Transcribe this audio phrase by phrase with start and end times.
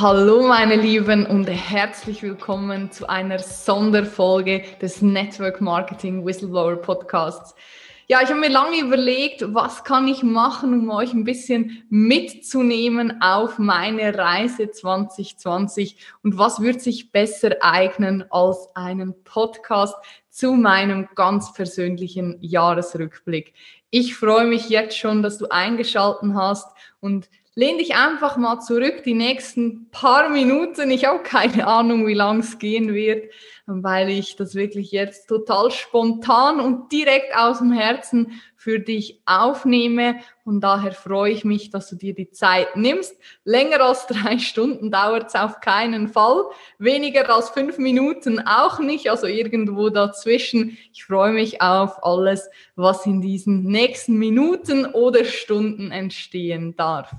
[0.00, 7.54] Hallo meine Lieben und herzlich willkommen zu einer Sonderfolge des Network Marketing Whistleblower Podcasts.
[8.08, 13.20] Ja, ich habe mir lange überlegt, was kann ich machen, um euch ein bisschen mitzunehmen
[13.20, 19.96] auf meine Reise 2020 und was wird sich besser eignen als einen Podcast
[20.30, 23.52] zu meinem ganz persönlichen Jahresrückblick.
[23.90, 29.02] Ich freue mich jetzt schon, dass du eingeschalten hast und lehn dich einfach mal zurück
[29.04, 30.90] die nächsten paar Minuten.
[30.90, 33.32] Ich habe keine Ahnung, wie lang es gehen wird,
[33.70, 40.16] weil ich das wirklich jetzt total spontan und direkt aus dem Herzen für dich aufnehme.
[40.44, 43.16] Und daher freue ich mich, dass du dir die Zeit nimmst.
[43.44, 46.44] Länger als drei Stunden dauert es auf keinen Fall.
[46.78, 49.08] Weniger als fünf Minuten auch nicht.
[49.08, 50.76] Also irgendwo dazwischen.
[50.92, 57.14] Ich freue mich auf alles, was in diesen nächsten Minuten oder Stunden entstehen darf.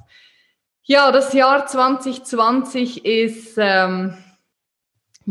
[0.83, 4.17] Ja, das Jahr 2020 ist ähm,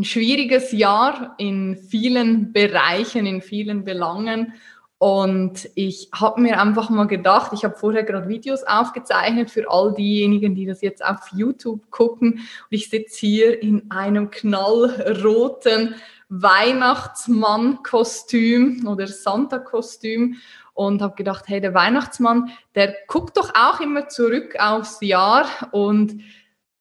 [0.01, 4.55] ein schwieriges Jahr in vielen Bereichen, in vielen Belangen.
[4.97, 9.93] Und ich habe mir einfach mal gedacht, ich habe vorher gerade Videos aufgezeichnet für all
[9.93, 12.33] diejenigen, die das jetzt auf YouTube gucken.
[12.33, 15.93] Und ich sitze hier in einem knallroten
[16.29, 20.37] Weihnachtsmann-Kostüm oder Santa-Kostüm
[20.73, 26.23] und habe gedacht, hey, der Weihnachtsmann, der guckt doch auch immer zurück aufs Jahr und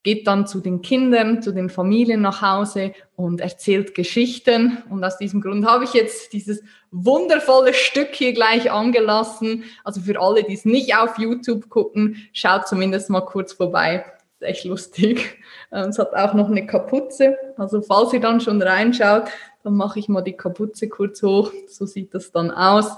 [0.02, 4.78] geht dann zu den Kindern, zu den Familien nach Hause und erzählt Geschichten.
[4.88, 9.64] Und aus diesem Grund habe ich jetzt dieses wundervolle Stück hier gleich angelassen.
[9.84, 14.04] Also für alle, die es nicht auf YouTube gucken, schaut zumindest mal kurz vorbei.
[14.40, 15.38] ist echt lustig.
[15.72, 17.36] Es hat auch noch eine Kapuze.
[17.56, 19.28] Also falls ihr dann schon reinschaut,
[19.62, 21.52] dann mache ich mal die Kapuze kurz hoch.
[21.68, 22.90] So sieht das dann aus.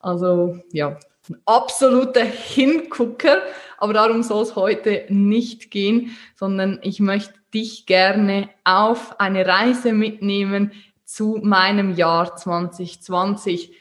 [0.00, 3.42] Also ja, ein absoluter Hingucker,
[3.78, 9.92] aber darum soll es heute nicht gehen, sondern ich möchte dich gerne auf eine Reise
[9.92, 10.72] mitnehmen
[11.04, 13.72] zu meinem Jahr 2020.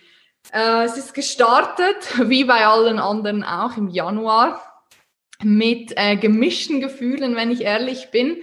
[0.52, 1.96] Äh, es ist gestartet,
[2.30, 4.62] wie bei allen anderen auch im Januar,
[5.44, 8.38] mit äh, gemischten Gefühlen, wenn ich ehrlich bin.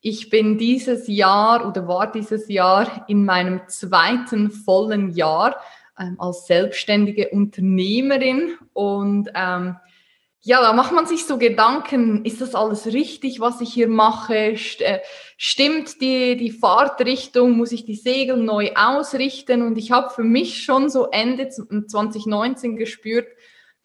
[0.00, 5.56] Ich bin dieses Jahr oder war dieses Jahr in meinem zweiten vollen Jahr
[5.98, 9.76] ähm, als selbstständige Unternehmerin und ähm,
[10.42, 14.34] ja, da macht man sich so Gedanken, ist das alles richtig, was ich hier mache?
[14.34, 15.00] Äh,
[15.36, 17.52] stimmt die, die Fahrtrichtung?
[17.52, 19.62] Muss ich die Segel neu ausrichten?
[19.62, 23.26] Und ich habe für mich schon so Ende 2019 gespürt,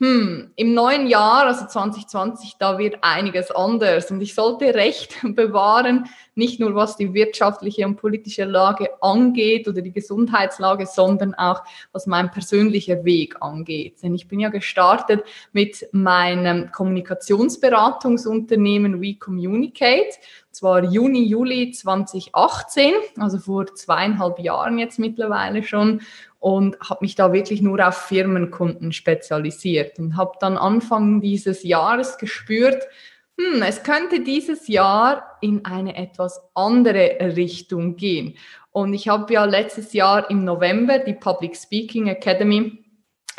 [0.03, 4.11] hm, im neuen Jahr, also 2020, da wird einiges anders.
[4.11, 9.81] Und ich sollte Recht bewahren, nicht nur was die wirtschaftliche und politische Lage angeht oder
[9.81, 14.03] die Gesundheitslage, sondern auch was mein persönlicher Weg angeht.
[14.03, 20.17] Denn ich bin ja gestartet mit meinem Kommunikationsberatungsunternehmen We Communicate.
[20.51, 26.01] Zwar Juni, Juli 2018, also vor zweieinhalb Jahren jetzt mittlerweile schon
[26.43, 32.17] und habe mich da wirklich nur auf Firmenkunden spezialisiert und habe dann Anfang dieses Jahres
[32.17, 32.83] gespürt,
[33.39, 38.35] hm, es könnte dieses Jahr in eine etwas andere Richtung gehen.
[38.71, 42.83] Und ich habe ja letztes Jahr im November die Public Speaking Academy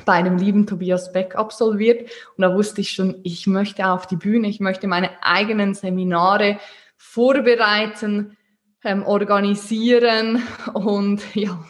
[0.06, 4.16] bei einem lieben Tobias Beck absolviert und da wusste ich schon, ich möchte auf die
[4.16, 6.58] Bühne, ich möchte meine eigenen Seminare
[6.96, 8.38] vorbereiten,
[8.82, 11.62] ähm, organisieren und ja,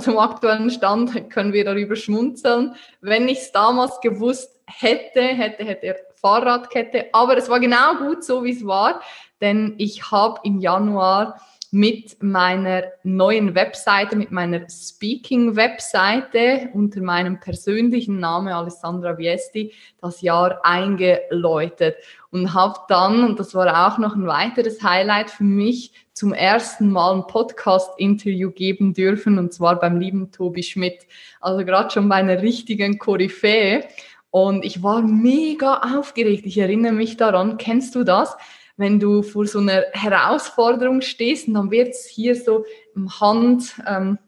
[0.00, 2.74] zum aktuellen Stand können wir darüber schmunzeln.
[3.00, 8.44] Wenn ich es damals gewusst hätte, hätte, hätte Fahrradkette, aber es war genau gut so,
[8.44, 9.00] wie es war,
[9.40, 11.38] denn ich habe im Januar
[11.74, 20.64] mit meiner neuen Webseite, mit meiner Speaking-Webseite unter meinem persönlichen Namen Alessandra Viesti das Jahr
[20.64, 21.96] eingeläutet
[22.30, 26.90] und habe dann, und das war auch noch ein weiteres Highlight für mich, zum ersten
[26.90, 31.06] Mal ein Podcast-Interview geben dürfen, und zwar beim lieben Tobi Schmidt.
[31.40, 33.86] Also gerade schon bei einer richtigen Koryphäe.
[34.30, 36.46] Und ich war mega aufgeregt.
[36.46, 38.36] Ich erinnere mich daran, kennst du das?
[38.76, 43.74] wenn du vor so einer Herausforderung stehst und dann wird es hier so im Hand,
[43.86, 44.18] ähm,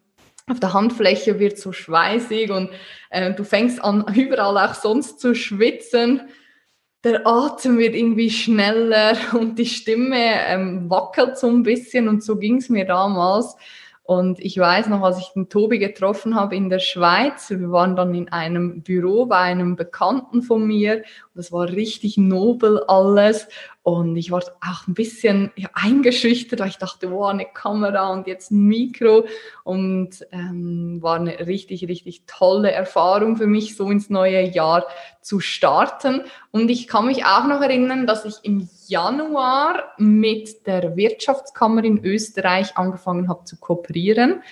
[0.49, 2.71] auf der Handfläche wird so schweißig und
[3.11, 6.23] äh, du fängst an, überall auch sonst zu schwitzen.
[7.05, 12.37] Der Atem wird irgendwie schneller und die Stimme ähm, wackelt so ein bisschen und so
[12.37, 13.57] ging es mir damals.
[14.07, 17.97] Und ich weiß noch, als ich den Tobi getroffen habe in der Schweiz, wir waren
[17.97, 20.99] dann in einem Büro bei einem Bekannten von mir.
[20.99, 23.49] Und das war richtig nobel alles.
[23.87, 28.27] Und ich war auch ein bisschen ja, eingeschüchtert, weil ich dachte, wow, eine Kamera und
[28.27, 29.27] jetzt ein Mikro.
[29.63, 34.89] Und ähm, war eine richtig, richtig tolle Erfahrung für mich, so ins neue Jahr
[35.21, 36.23] zu starten.
[36.51, 42.05] Und ich kann mich auch noch erinnern, dass ich im Januar mit der Wirtschaftskammer in
[42.05, 44.43] Österreich angefangen habe zu kooperieren.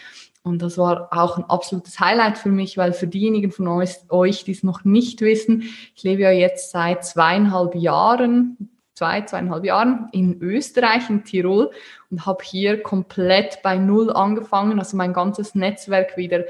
[0.45, 4.45] Und das war auch ein absolutes Highlight für mich, weil für diejenigen von euch, euch
[4.45, 5.63] die es noch nicht wissen,
[5.97, 11.71] ich lebe ja jetzt seit zweieinhalb Jahren, zwei, zweieinhalb Jahren in Österreich, in Tirol
[12.11, 16.45] und habe hier komplett bei Null angefangen, also mein ganzes Netzwerk wieder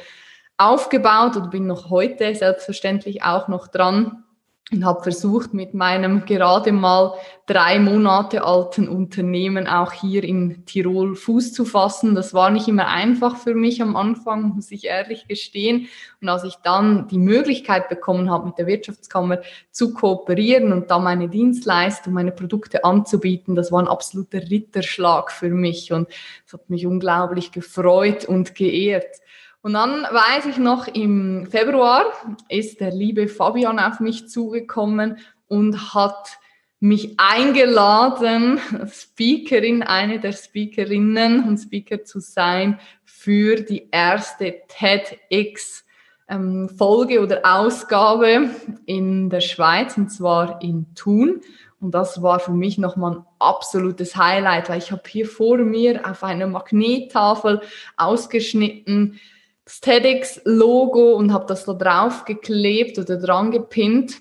[0.56, 4.23] aufgebaut und bin noch heute selbstverständlich auch noch dran,
[4.72, 7.12] und habe versucht, mit meinem gerade mal
[7.46, 12.14] drei Monate alten Unternehmen auch hier in Tirol Fuß zu fassen.
[12.14, 15.88] Das war nicht immer einfach für mich am Anfang, muss ich ehrlich gestehen.
[16.22, 19.40] Und als ich dann die Möglichkeit bekommen habe, mit der Wirtschaftskammer
[19.70, 25.50] zu kooperieren und da meine Dienstleistung, meine Produkte anzubieten, das war ein absoluter Ritterschlag für
[25.50, 26.08] mich und
[26.46, 29.20] es hat mich unglaublich gefreut und geehrt.
[29.64, 32.12] Und dann weiß ich noch, im Februar
[32.50, 35.16] ist der liebe Fabian auf mich zugekommen
[35.48, 36.36] und hat
[36.80, 38.60] mich eingeladen,
[38.92, 45.86] Speakerin, eine der Speakerinnen und Speaker zu sein für die erste TEDx
[46.28, 48.50] ähm, Folge oder Ausgabe
[48.84, 51.40] in der Schweiz und zwar in Thun.
[51.80, 56.02] Und das war für mich nochmal ein absolutes Highlight, weil ich habe hier vor mir
[56.06, 57.62] auf einer Magnettafel
[57.96, 59.18] ausgeschnitten
[59.64, 64.20] das TEDx-Logo und habe das da drauf geklebt oder dran gepinnt.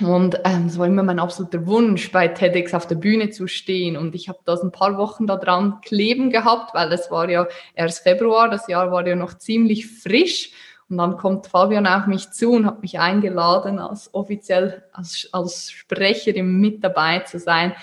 [0.00, 3.96] Und ähm, es war immer mein absoluter Wunsch, bei TEDx auf der Bühne zu stehen.
[3.96, 7.46] Und ich habe das ein paar Wochen da dran kleben gehabt, weil es war ja
[7.74, 10.52] erst Februar, das Jahr war ja noch ziemlich frisch.
[10.88, 15.70] Und dann kommt Fabian auf mich zu und hat mich eingeladen, als offiziell als, als
[15.70, 17.74] Sprecherin mit dabei zu sein.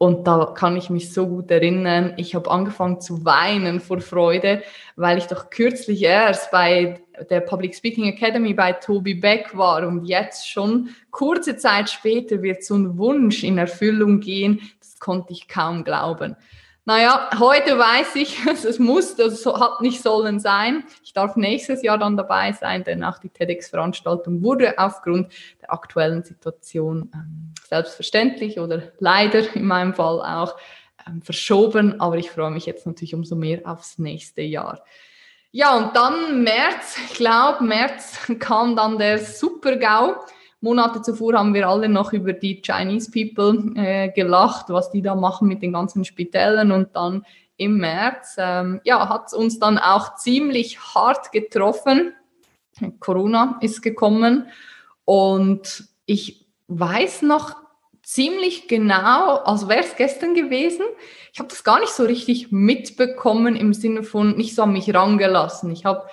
[0.00, 4.62] Und da kann ich mich so gut erinnern, ich habe angefangen zu weinen vor Freude,
[4.94, 7.00] weil ich doch kürzlich erst bei
[7.30, 12.62] der Public Speaking Academy bei Toby Beck war und jetzt schon kurze Zeit später wird
[12.62, 14.60] so ein Wunsch in Erfüllung gehen.
[14.78, 16.36] Das konnte ich kaum glauben.
[16.88, 20.84] Naja, heute weiß ich, es muss, das hat nicht sollen sein.
[21.04, 25.30] Ich darf nächstes Jahr dann dabei sein, denn auch die TEDx-Veranstaltung wurde aufgrund
[25.60, 30.56] der aktuellen Situation ähm, selbstverständlich oder leider in meinem Fall auch
[31.06, 32.00] ähm, verschoben.
[32.00, 34.82] Aber ich freue mich jetzt natürlich umso mehr aufs nächste Jahr.
[35.50, 40.14] Ja, und dann März, ich glaube, März kam dann der Super-GAU.
[40.60, 45.14] Monate zuvor haben wir alle noch über die Chinese People äh, gelacht, was die da
[45.14, 47.24] machen mit den ganzen Spitällen und dann
[47.56, 52.12] im März, ähm, ja, hat es uns dann auch ziemlich hart getroffen.
[53.00, 54.46] Corona ist gekommen
[55.04, 57.56] und ich weiß noch
[58.02, 60.84] ziemlich genau, als wäre es gestern gewesen.
[61.32, 64.94] Ich habe das gar nicht so richtig mitbekommen im Sinne von nicht so an mich
[64.94, 65.70] rangelassen.
[65.72, 66.08] Ich habe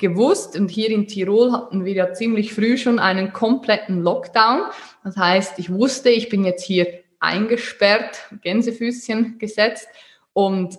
[0.00, 4.62] gewusst und hier in Tirol hatten wir ja ziemlich früh schon einen kompletten Lockdown.
[5.04, 6.88] Das heißt, ich wusste, ich bin jetzt hier
[7.20, 9.86] eingesperrt, Gänsefüßchen gesetzt
[10.32, 10.78] und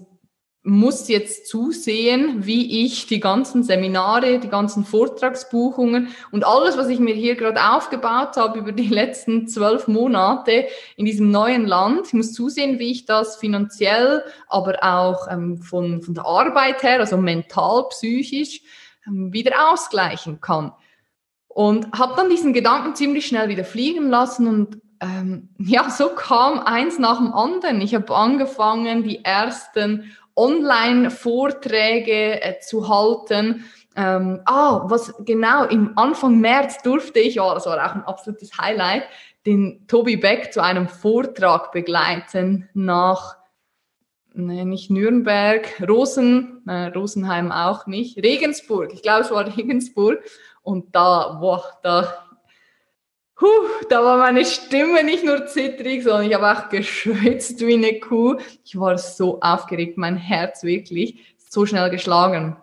[0.63, 6.99] muss jetzt zusehen, wie ich die ganzen Seminare, die ganzen Vortragsbuchungen und alles, was ich
[6.99, 12.13] mir hier gerade aufgebaut habe über die letzten zwölf Monate in diesem neuen Land, ich
[12.13, 17.17] muss zusehen, wie ich das finanziell, aber auch ähm, von, von der Arbeit her, also
[17.17, 18.61] mental, psychisch,
[19.05, 20.73] wieder ausgleichen kann.
[21.47, 26.59] Und habe dann diesen Gedanken ziemlich schnell wieder fliegen lassen und ähm, ja, so kam
[26.59, 27.81] eins nach dem anderen.
[27.81, 33.65] Ich habe angefangen, die ersten Online-Vorträge äh, zu halten.
[33.95, 38.57] Ähm, ah, was genau, im Anfang März durfte ich, ja, das war auch ein absolutes
[38.57, 39.03] Highlight,
[39.45, 43.35] den Tobi Beck zu einem Vortrag begleiten nach
[44.33, 50.19] nee, nicht Nürnberg, Rosen, äh, Rosenheim auch nicht, Regensburg, ich glaube es war Regensburg
[50.63, 52.13] und da, boah, da,
[53.39, 53.47] huh,
[53.89, 58.37] da war meine Stimme nicht nur zittrig, sondern ich habe auch geschwitzt wie eine Kuh.
[58.63, 62.57] Ich war so aufgeregt, mein Herz wirklich so schnell geschlagen.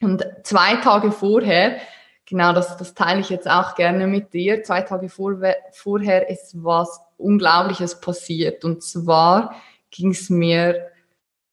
[0.00, 1.78] Und zwei Tage vorher,
[2.26, 5.36] genau das, das teile ich jetzt auch gerne mit dir, zwei Tage vor,
[5.72, 8.64] vorher ist was Unglaubliches passiert.
[8.64, 9.56] Und zwar
[9.90, 10.88] ging es mir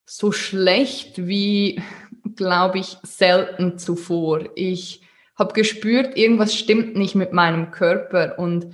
[0.06, 1.82] so schlecht wie,
[2.36, 4.42] glaube ich, selten zuvor.
[4.56, 5.02] Ich
[5.36, 8.68] habe gespürt, irgendwas stimmt nicht mit meinem Körper und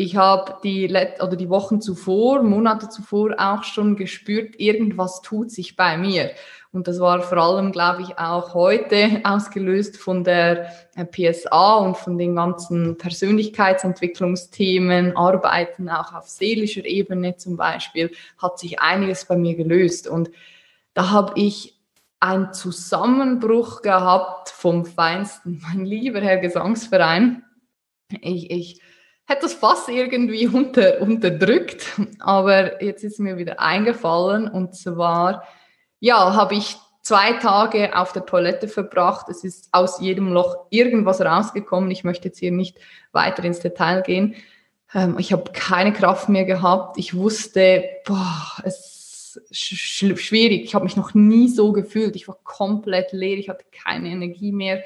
[0.00, 5.50] ich habe die Let oder die Wochen zuvor, Monate zuvor auch schon gespürt, irgendwas tut
[5.50, 6.30] sich bei mir.
[6.70, 11.96] Und das war vor allem, glaube ich, auch heute ausgelöst von der äh, PSA und
[11.96, 19.36] von den ganzen Persönlichkeitsentwicklungsthemen, Arbeiten auch auf seelischer Ebene zum Beispiel, hat sich einiges bei
[19.36, 20.06] mir gelöst.
[20.06, 20.30] Und
[20.98, 21.78] da habe ich
[22.18, 25.62] einen Zusammenbruch gehabt vom Feinsten.
[25.68, 27.44] Mein lieber Herr Gesangsverein,
[28.20, 28.82] ich, ich
[29.24, 31.86] hätte das fast irgendwie unter, unterdrückt,
[32.18, 35.44] aber jetzt ist mir wieder eingefallen und zwar,
[36.00, 39.28] ja, habe ich zwei Tage auf der Toilette verbracht.
[39.28, 41.92] Es ist aus jedem Loch irgendwas rausgekommen.
[41.92, 42.76] Ich möchte jetzt hier nicht
[43.12, 44.34] weiter ins Detail gehen.
[44.92, 46.98] Ähm, ich habe keine Kraft mehr gehabt.
[46.98, 48.87] Ich wusste, boah, es
[49.50, 50.64] ist schwierig.
[50.64, 52.16] Ich habe mich noch nie so gefühlt.
[52.16, 53.38] Ich war komplett leer.
[53.38, 54.82] Ich hatte keine Energie mehr.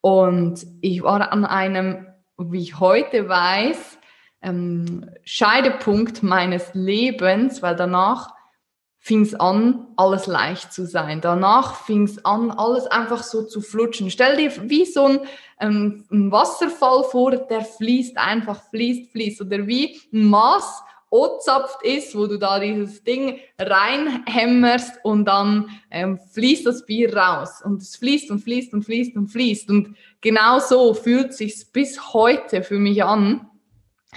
[0.00, 2.06] Und ich war an einem
[2.40, 3.98] wie ich heute weiß,
[4.42, 8.34] ähm, Scheidepunkt meines Lebens, weil danach
[8.98, 11.20] fing es an, alles leicht zu sein.
[11.20, 14.10] Danach fing es an, alles einfach so zu flutschen.
[14.10, 15.20] Stell dir wie so ein,
[15.58, 19.40] ähm, ein Wasserfall vor, der fließt einfach, fließt, fließt.
[19.40, 26.18] Oder wie ein Maß ozapft ist, wo du da dieses Ding reinhämmerst und dann ähm,
[26.32, 27.60] fließt das Bier raus.
[27.64, 29.70] Und es fließt und fließt und fließt und fließt.
[29.70, 33.48] Und genau so fühlt sich's bis heute für mich an.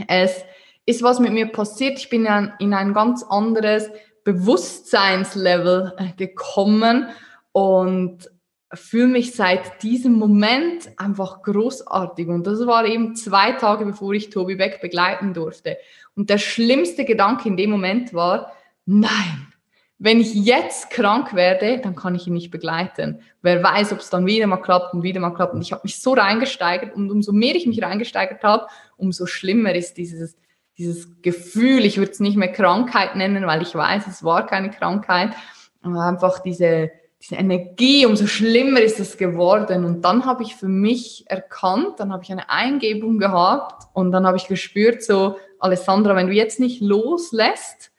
[0.07, 0.43] Es
[0.85, 1.97] ist was mit mir passiert.
[1.97, 2.27] Ich bin
[2.59, 3.89] in ein ganz anderes
[4.23, 7.09] Bewusstseinslevel äh, gekommen
[7.51, 8.29] und
[8.74, 12.27] fühle mich seit diesem Moment einfach großartig.
[12.27, 15.77] Und das war eben zwei Tage, bevor ich Tobi Beck begleiten durfte.
[16.15, 18.53] Und der schlimmste Gedanke in dem Moment war,
[18.86, 19.53] nein,
[20.00, 23.22] wenn ich jetzt krank werde, dann kann ich ihn nicht begleiten.
[23.42, 25.53] Wer weiß, ob es dann wieder mal klappt und wieder mal klappt.
[25.53, 29.74] Und ich habe mich so reingesteigert und umso mehr ich mich reingesteigert habe, umso schlimmer
[29.74, 30.36] ist dieses,
[30.77, 31.86] dieses Gefühl.
[31.86, 35.34] Ich würde es nicht mehr Krankheit nennen, weil ich weiß, es war keine Krankheit.
[35.82, 36.92] Aber einfach diese,
[37.24, 39.86] diese Energie, umso schlimmer ist es geworden.
[39.86, 44.27] Und dann habe ich für mich erkannt, dann habe ich eine Eingebung gehabt und dann
[44.27, 47.92] habe ich gespürt, so, Alessandra, wenn du jetzt nicht loslässt,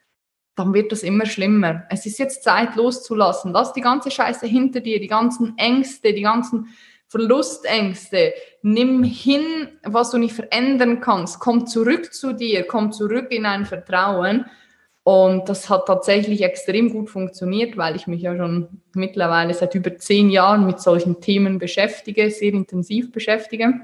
[0.56, 1.84] dann wird das immer schlimmer.
[1.88, 3.52] Es ist jetzt Zeit loszulassen.
[3.52, 6.68] Lass die ganze Scheiße hinter dir, die ganzen Ängste, die ganzen
[7.08, 8.34] Verlustängste.
[8.60, 11.40] Nimm hin, was du nicht verändern kannst.
[11.40, 14.44] Komm zurück zu dir, komm zurück in ein Vertrauen.
[15.04, 19.96] Und das hat tatsächlich extrem gut funktioniert, weil ich mich ja schon mittlerweile seit über
[19.98, 23.74] zehn Jahren mit solchen Themen beschäftige, sehr intensiv beschäftige.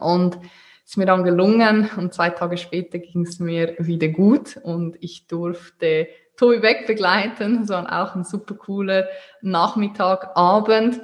[0.00, 0.36] Und
[0.84, 4.96] es ist mir dann gelungen und zwei Tage später ging es mir wieder gut und
[5.00, 7.62] ich durfte Tobi Beck begleiten.
[7.64, 9.08] Es war auch ein super cooler
[9.42, 11.00] Nachmittag, Abend.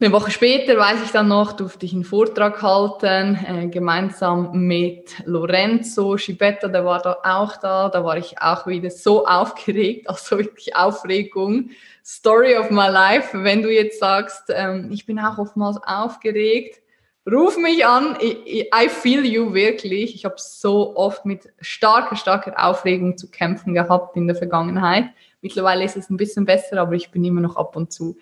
[0.00, 5.22] Eine Woche später, weiß ich dann noch, durfte ich einen Vortrag halten, äh, gemeinsam mit
[5.24, 7.88] Lorenzo Schibetta, der war da auch da.
[7.90, 11.70] Da war ich auch wieder so aufgeregt, also wirklich Aufregung.
[12.04, 13.44] Story of my life.
[13.44, 16.82] Wenn du jetzt sagst, ähm, ich bin auch oftmals aufgeregt,
[17.30, 18.18] ruf mich an.
[18.20, 20.16] I, I feel you wirklich.
[20.16, 25.04] Ich habe so oft mit starker, starker Aufregung zu kämpfen gehabt in der Vergangenheit.
[25.40, 28.16] Mittlerweile ist es ein bisschen besser, aber ich bin immer noch ab und zu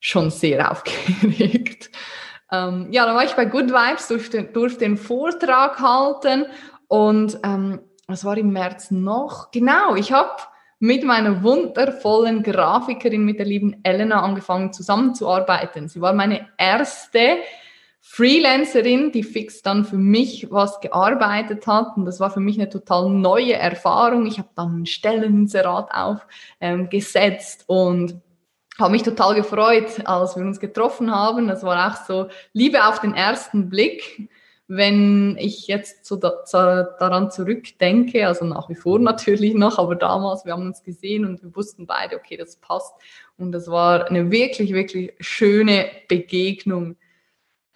[0.00, 1.90] schon sehr aufgeregt.
[2.52, 6.46] Ähm, ja, dann war ich bei Good Vibes, durfte, durfte den Vortrag halten
[6.88, 9.50] und ähm, was war im März noch?
[9.50, 10.30] Genau, ich habe
[10.78, 15.88] mit meiner wundervollen Grafikerin, mit der lieben Elena, angefangen zusammenzuarbeiten.
[15.88, 17.38] Sie war meine erste
[18.00, 21.96] Freelancerin, die fix dann für mich was gearbeitet hat.
[21.96, 24.26] Und das war für mich eine total neue Erfahrung.
[24.26, 28.20] Ich habe dann ein Stelleninserat aufgesetzt ähm, und
[28.78, 31.48] habe mich total gefreut, als wir uns getroffen haben.
[31.48, 34.28] Das war auch so Liebe auf den ersten Blick.
[34.68, 39.94] Wenn ich jetzt so da, so daran zurückdenke, also nach wie vor natürlich noch, aber
[39.94, 42.92] damals, wir haben uns gesehen und wir wussten beide, okay, das passt.
[43.38, 46.96] Und das war eine wirklich, wirklich schöne Begegnung.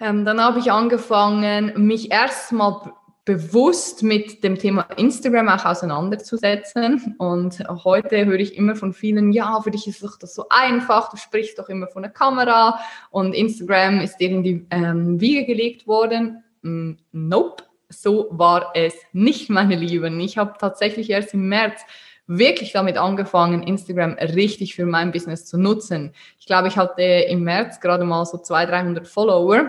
[0.01, 2.93] Ähm, dann habe ich angefangen, mich erstmal
[3.25, 7.15] bewusst mit dem Thema Instagram auch auseinanderzusetzen.
[7.19, 11.11] Und heute höre ich immer von vielen, ja, für dich ist doch das so einfach,
[11.11, 15.45] du sprichst doch immer von der Kamera und Instagram ist dir in die ähm, Wiege
[15.45, 16.43] gelegt worden.
[16.63, 20.19] Mm, nope, so war es nicht, meine Lieben.
[20.21, 21.81] Ich habe tatsächlich erst im März
[22.27, 26.13] wirklich damit angefangen, Instagram richtig für mein Business zu nutzen.
[26.39, 29.69] Ich glaube, ich hatte im März gerade mal so 200, 300 Follower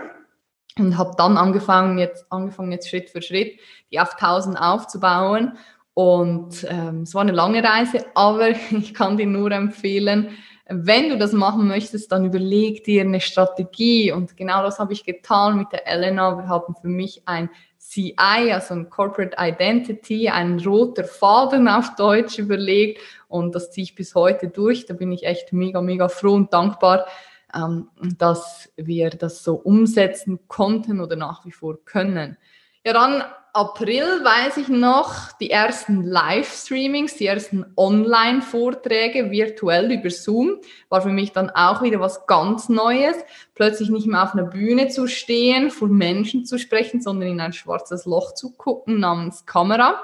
[0.78, 3.58] und habe dann angefangen jetzt angefangen jetzt Schritt für Schritt
[3.90, 5.58] die auf 1000 aufzubauen
[5.94, 10.30] und ähm, es war eine lange Reise, aber ich kann dir nur empfehlen,
[10.68, 15.04] wenn du das machen möchtest, dann überleg dir eine Strategie und genau das habe ich
[15.04, 16.38] getan mit der Elena.
[16.38, 22.38] Wir haben für mich ein CI, also ein Corporate Identity, ein roter Faden auf Deutsch
[22.38, 24.86] überlegt und das ziehe ich bis heute durch.
[24.86, 27.06] Da bin ich echt mega, mega froh und dankbar,
[27.54, 32.36] ähm, dass wir das so umsetzen konnten oder nach wie vor können.
[32.84, 33.22] Ja, dann
[33.54, 41.10] April weiß ich noch, die ersten Livestreamings, die ersten Online-Vorträge virtuell über Zoom, war für
[41.10, 43.16] mich dann auch wieder was ganz Neues.
[43.54, 47.52] Plötzlich nicht mehr auf einer Bühne zu stehen, vor Menschen zu sprechen, sondern in ein
[47.52, 50.02] schwarzes Loch zu gucken namens Kamera.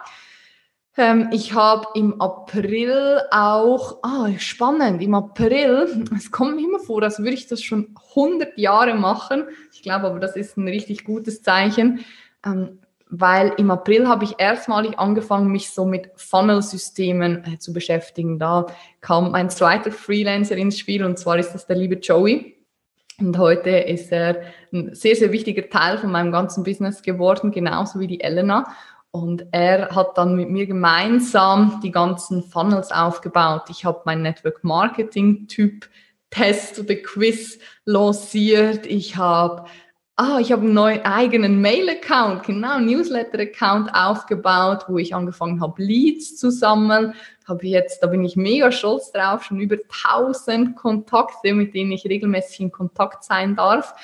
[0.99, 7.03] Ähm, ich habe im April auch, ah, spannend, im April, es kommt mir immer vor,
[7.05, 9.45] als würde ich das schon 100 Jahre machen.
[9.73, 12.05] Ich glaube aber, das ist ein richtig gutes Zeichen.
[12.45, 18.39] Ähm, weil im April habe ich erstmalig angefangen, mich so mit Funnel-Systemen äh, zu beschäftigen.
[18.39, 18.67] Da
[19.01, 22.59] kam mein zweiter Freelancer ins Spiel und zwar ist das der liebe Joey.
[23.21, 27.99] Und heute ist er ein sehr, sehr wichtiger Teil von meinem ganzen Business geworden, genauso
[27.99, 28.73] wie die Elena.
[29.11, 33.65] Und er hat dann mit mir gemeinsam die ganzen Funnels aufgebaut.
[33.71, 35.89] Ich habe meinen Network Marketing Typ
[36.31, 38.85] Test oder Quiz lanciert.
[38.87, 39.65] Ich habe
[40.19, 46.37] ah, ich habe einen neuen eigenen Mail-Account, genau, Newsletter-Account aufgebaut, wo ich angefangen habe, Leads
[46.37, 47.15] zu sammeln.
[47.47, 52.05] Habe jetzt, da bin ich mega stolz drauf, schon über 1000 Kontakte, mit denen ich
[52.05, 53.95] regelmäßig in Kontakt sein darf.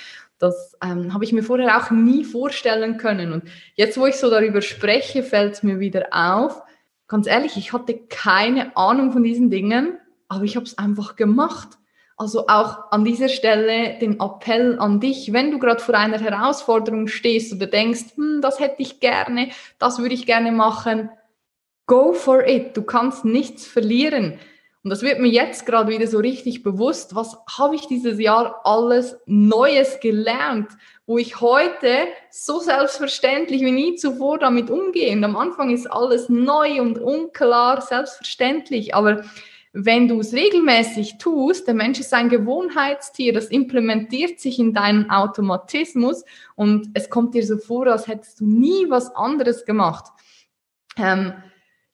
[0.44, 3.32] Das ähm, habe ich mir vorher auch nie vorstellen können.
[3.32, 3.44] Und
[3.76, 6.62] jetzt, wo ich so darüber spreche, fällt es mir wieder auf.
[7.08, 9.96] Ganz ehrlich, ich hatte keine Ahnung von diesen Dingen,
[10.28, 11.78] aber ich habe es einfach gemacht.
[12.18, 17.06] Also auch an dieser Stelle den Appell an dich, wenn du gerade vor einer Herausforderung
[17.06, 19.48] stehst oder denkst, hm, das hätte ich gerne,
[19.78, 21.08] das würde ich gerne machen,
[21.86, 22.76] go for it.
[22.76, 24.38] Du kannst nichts verlieren.
[24.84, 28.60] Und das wird mir jetzt gerade wieder so richtig bewusst, was habe ich dieses Jahr
[28.64, 30.68] alles Neues gelernt,
[31.06, 35.16] wo ich heute so selbstverständlich wie nie zuvor damit umgehe.
[35.16, 39.24] Und am Anfang ist alles neu und unklar, selbstverständlich, aber
[39.72, 45.10] wenn du es regelmäßig tust, der Mensch ist ein Gewohnheitstier, das implementiert sich in deinen
[45.10, 46.24] Automatismus
[46.56, 50.12] und es kommt dir so vor, als hättest du nie was anderes gemacht.
[50.98, 51.32] Ähm,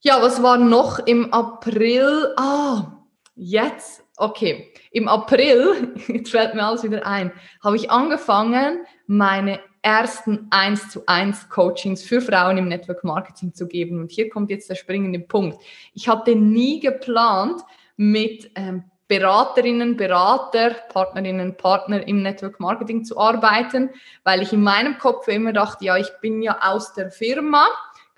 [0.00, 2.34] ja, was war noch im April?
[2.36, 3.04] Ah,
[3.34, 4.72] jetzt, okay.
[4.90, 11.06] Im April, jetzt fällt mir alles wieder ein, habe ich angefangen, meine ersten 1 zu
[11.06, 13.98] 1 Coachings für Frauen im Network Marketing zu geben.
[13.98, 15.58] Und hier kommt jetzt der springende Punkt.
[15.94, 17.62] Ich hatte nie geplant,
[18.00, 23.90] mit ähm, Beraterinnen, Berater, Partnerinnen, Partner im Network Marketing zu arbeiten,
[24.24, 27.66] weil ich in meinem Kopf immer dachte, ja, ich bin ja aus der Firma.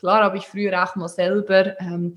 [0.03, 2.17] Klar habe ich früher auch mal selber ähm,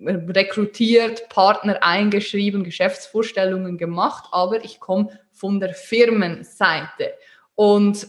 [0.00, 7.12] rekrutiert, Partner eingeschrieben, Geschäftsvorstellungen gemacht, aber ich komme von der Firmenseite.
[7.54, 8.06] Und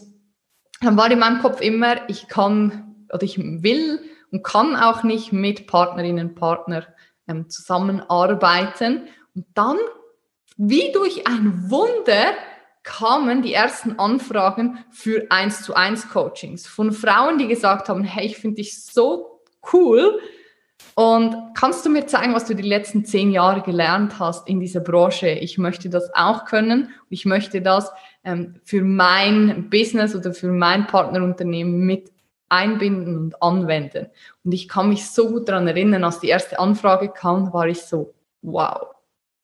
[0.80, 4.00] dann war in meinem Kopf immer, ich kann oder ich will
[4.32, 6.86] und kann auch nicht mit Partnerinnen, Partner
[7.28, 9.08] ähm, zusammenarbeiten.
[9.34, 9.76] Und dann,
[10.56, 12.32] wie durch ein Wunder,
[12.88, 18.26] kamen die ersten Anfragen für eins zu eins Coachings von Frauen, die gesagt haben, hey,
[18.26, 20.18] ich finde dich so cool.
[20.94, 24.80] Und kannst du mir zeigen, was du die letzten zehn Jahre gelernt hast in dieser
[24.80, 25.28] Branche?
[25.28, 26.90] Ich möchte das auch können.
[27.10, 27.92] Ich möchte das
[28.24, 32.10] ähm, für mein Business oder für mein Partnerunternehmen mit
[32.48, 34.06] einbinden und anwenden.
[34.44, 37.82] Und ich kann mich so gut daran erinnern, als die erste Anfrage kam, war ich
[37.82, 38.86] so, wow,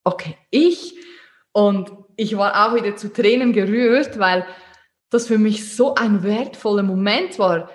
[0.03, 0.97] okay, ich.
[1.53, 4.47] Und ich war auch wieder zu Tränen gerührt, weil
[5.11, 7.71] das für mich so ein wertvoller Moment war.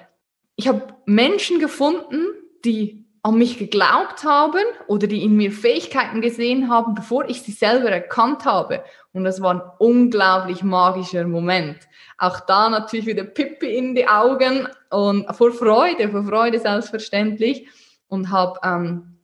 [0.55, 2.27] Ich habe Menschen gefunden,
[2.65, 7.51] die an mich geglaubt haben oder die in mir Fähigkeiten gesehen haben, bevor ich sie
[7.51, 8.83] selber erkannt habe.
[9.11, 11.77] Und das war ein unglaublich magischer Moment.
[12.17, 17.67] Auch da natürlich wieder Pippi in die Augen und vor Freude, vor Freude selbstverständlich.
[18.07, 19.19] Und habe ähm,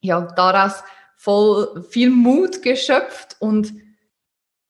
[0.00, 0.82] ja daraus
[1.16, 3.72] voll viel Mut geschöpft und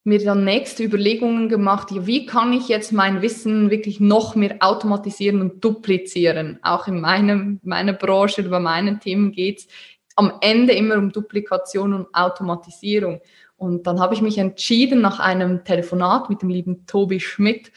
[0.07, 4.57] mir dann nächste Überlegungen gemacht, ja, wie kann ich jetzt mein Wissen wirklich noch mehr
[4.61, 6.61] automatisieren und duplizieren?
[6.63, 9.67] Auch in meinem, meiner Branche oder bei meinen Themen geht's
[10.15, 13.21] am Ende immer um Duplikation und Automatisierung.
[13.57, 17.73] Und dann habe ich mich entschieden, nach einem Telefonat mit dem lieben Tobi Schmidt,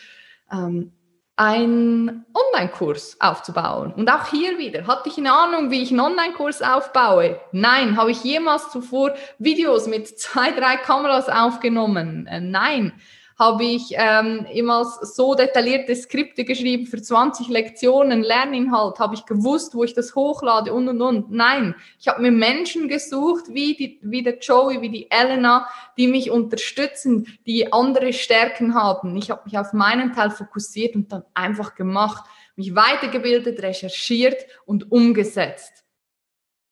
[0.52, 0.92] ähm,
[1.40, 3.94] einen Online-Kurs aufzubauen.
[3.94, 7.40] Und auch hier wieder, hatte ich eine Ahnung, wie ich einen Online-Kurs aufbaue?
[7.54, 7.96] Nein.
[7.96, 12.28] Habe ich jemals zuvor Videos mit zwei, drei Kameras aufgenommen?
[12.28, 12.94] Äh, nein
[13.40, 19.74] habe ich ähm, immer so detaillierte Skripte geschrieben für 20 Lektionen, Lerninhalt, habe ich gewusst,
[19.76, 21.32] wo ich das hochlade und und und.
[21.32, 26.08] Nein, ich habe mir Menschen gesucht, wie, die, wie der Joey, wie die Elena, die
[26.08, 29.16] mich unterstützen, die andere Stärken haben.
[29.16, 32.26] Ich habe mich auf meinen Teil fokussiert und dann einfach gemacht.
[32.58, 35.86] mich weitergebildet, recherchiert und umgesetzt.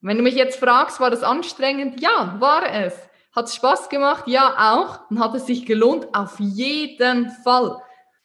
[0.01, 2.01] Wenn du mich jetzt fragst, war das anstrengend?
[2.01, 2.93] Ja, war es.
[3.37, 4.23] Hat es Spaß gemacht?
[4.25, 5.11] Ja, auch.
[5.11, 6.07] Und hat es sich gelohnt?
[6.11, 7.77] Auf jeden Fall.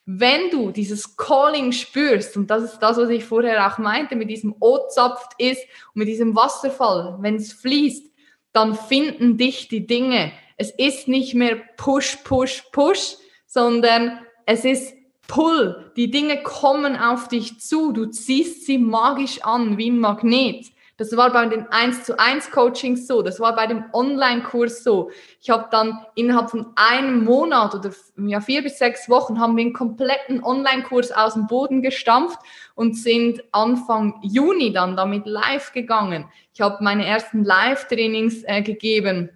[0.07, 4.31] Wenn du dieses Calling spürst, und das ist das, was ich vorher auch meinte, mit
[4.31, 5.61] diesem O-Zapft ist
[5.93, 8.11] und mit diesem Wasserfall, wenn es fließt,
[8.55, 10.33] dann finden dich die Dinge.
[10.57, 14.95] Es ist nicht mehr Push, Push, Push, sondern es ist
[15.29, 15.93] Pull.
[15.95, 17.93] Die Dinge kommen auf dich zu.
[17.93, 20.72] Du ziehst sie magisch an wie ein Magnet.
[20.99, 25.11] Das war bei den 1 zu 1 Coachings so, das war bei dem Online-Kurs so.
[25.41, 29.65] Ich habe dann innerhalb von einem Monat oder ja, vier bis sechs Wochen haben wir
[29.65, 32.39] einen kompletten Online-Kurs aus dem Boden gestampft
[32.75, 36.27] und sind Anfang Juni dann damit live gegangen.
[36.53, 39.31] Ich habe meine ersten Live-Trainings äh, gegeben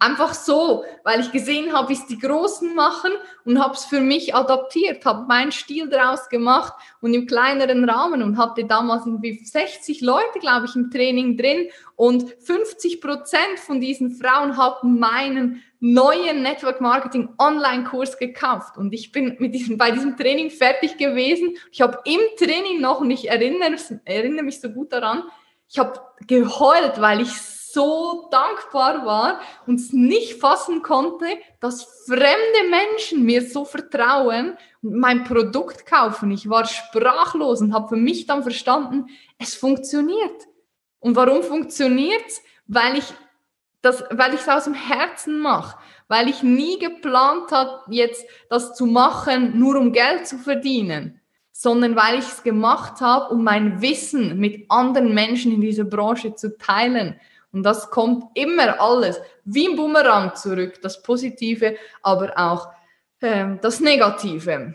[0.00, 3.12] Einfach so, weil ich gesehen habe, wie es die Großen machen
[3.44, 8.24] und habe es für mich adaptiert, habe meinen Stil daraus gemacht und im kleineren Rahmen
[8.24, 13.80] und hatte damals irgendwie 60 Leute, glaube ich, im Training drin und 50 Prozent von
[13.80, 19.92] diesen Frauen haben meinen neuen Network Marketing Online-Kurs gekauft und ich bin mit diesem, bei
[19.92, 21.56] diesem Training fertig gewesen.
[21.70, 25.22] Ich habe im Training noch, und ich erinnere, erinnere mich so gut daran,
[25.68, 27.30] ich habe geheult, weil ich
[27.78, 31.26] so dankbar war und es nicht fassen konnte,
[31.60, 36.32] dass fremde Menschen mir so vertrauen und mein Produkt kaufen.
[36.32, 39.06] Ich war sprachlos und habe für mich dann verstanden,
[39.38, 40.48] es funktioniert.
[40.98, 42.42] Und warum funktioniert es?
[42.66, 43.14] Weil ich
[43.80, 48.74] das, weil ich es aus dem Herzen mache, weil ich nie geplant habe, jetzt das
[48.74, 51.20] zu machen, nur um Geld zu verdienen,
[51.52, 56.34] sondern weil ich es gemacht habe, um mein Wissen mit anderen Menschen in dieser Branche
[56.34, 57.20] zu teilen
[57.52, 62.68] und das kommt immer alles wie ein Bumerang zurück, das Positive, aber auch
[63.20, 64.74] äh, das Negative.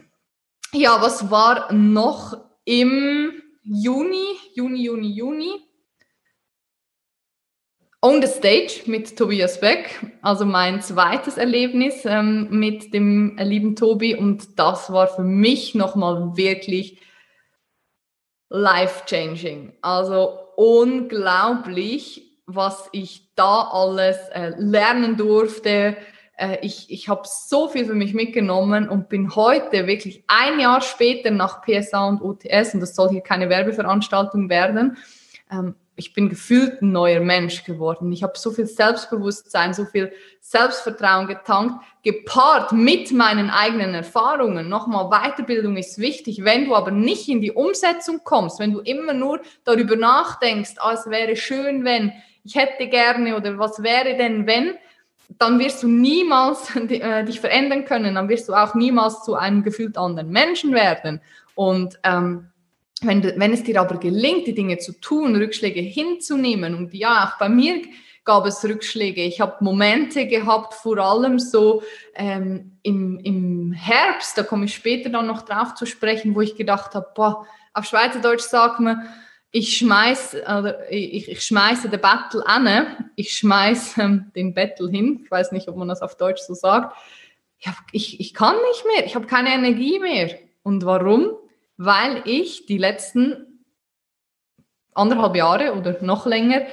[0.73, 5.61] Ja, was war noch im Juni, Juni, Juni, Juni?
[8.01, 14.13] On the Stage mit Tobias Beck, also mein zweites Erlebnis ähm, mit dem lieben Tobi
[14.13, 16.99] und das war für mich nochmal wirklich
[18.49, 19.77] life-changing.
[19.81, 25.97] Also unglaublich, was ich da alles äh, lernen durfte.
[26.37, 30.81] Äh, ich ich habe so viel für mich mitgenommen und bin heute wirklich ein Jahr
[30.81, 34.97] später nach PSA und OTS, und das soll hier keine Werbeveranstaltung werden,
[35.51, 38.11] ähm, ich bin gefühlt ein neuer Mensch geworden.
[38.11, 44.69] Ich habe so viel Selbstbewusstsein, so viel Selbstvertrauen getankt, gepaart mit meinen eigenen Erfahrungen.
[44.69, 46.43] Nochmal, Weiterbildung ist wichtig.
[46.43, 50.93] Wenn du aber nicht in die Umsetzung kommst, wenn du immer nur darüber nachdenkst, ah,
[50.93, 52.11] es wäre schön, wenn,
[52.43, 54.75] ich hätte gerne oder was wäre denn, wenn,
[55.37, 59.63] dann wirst du niemals äh, dich verändern können, dann wirst du auch niemals zu einem
[59.63, 61.21] gefühlt anderen Menschen werden.
[61.55, 62.49] Und ähm,
[63.01, 67.37] wenn, wenn es dir aber gelingt, die Dinge zu tun, Rückschläge hinzunehmen, und ja, auch
[67.37, 67.81] bei mir
[68.23, 69.21] gab es Rückschläge.
[69.23, 71.83] Ich habe Momente gehabt, vor allem so
[72.15, 76.55] ähm, im, im Herbst, da komme ich später dann noch drauf zu sprechen, wo ich
[76.55, 79.01] gedacht habe, boah, auf Schweizerdeutsch sagt man,
[79.55, 80.35] ich schmeiß,
[80.89, 85.21] ich, ich schmeiße den Battle an, ich schmeiße ähm, den Battle hin.
[85.23, 86.97] Ich weiß nicht, ob man das auf Deutsch so sagt.
[87.59, 90.35] Ich, hab, ich, ich kann nicht mehr, ich habe keine Energie mehr.
[90.63, 91.33] Und warum?
[91.77, 93.63] Weil ich die letzten
[94.95, 96.63] anderthalb Jahre oder noch länger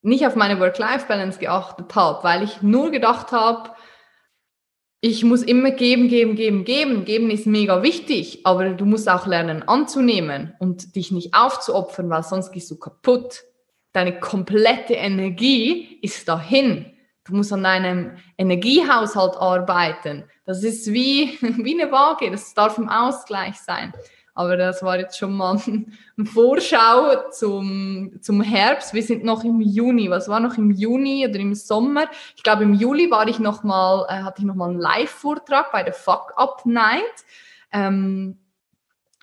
[0.00, 3.70] nicht auf meine Work-Life-Balance geachtet habe, weil ich nur gedacht habe,
[5.04, 7.04] ich muss immer geben, geben, geben, geben.
[7.04, 12.22] Geben ist mega wichtig, aber du musst auch lernen anzunehmen und dich nicht aufzuopfern, weil
[12.22, 13.42] sonst gehst du kaputt.
[13.92, 16.86] Deine komplette Energie ist dahin.
[17.24, 20.22] Du musst an deinem Energiehaushalt arbeiten.
[20.46, 23.92] Das ist wie, wie eine Waage, das darf im Ausgleich sein.
[24.34, 28.94] Aber das war jetzt schon mal eine Vorschau zum, zum Herbst.
[28.94, 30.08] Wir sind noch im Juni.
[30.10, 32.04] Was war noch im Juni oder im Sommer?
[32.36, 35.70] Ich glaube, im Juli war ich noch mal, äh, hatte ich noch mal einen Live-Vortrag
[35.72, 37.02] bei der Fuck Up Night.
[37.72, 38.38] Ähm,